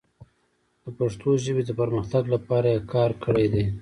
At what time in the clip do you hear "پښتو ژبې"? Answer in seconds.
0.97-1.63